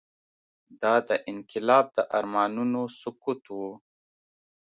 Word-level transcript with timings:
دا 0.81 0.95
د 1.07 1.09
انقلاب 1.31 1.85
د 1.97 1.97
ارمانونو 2.17 2.81
سقوط 3.01 3.43
و. 3.57 3.57